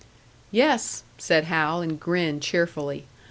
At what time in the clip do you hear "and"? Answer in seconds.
1.83-1.99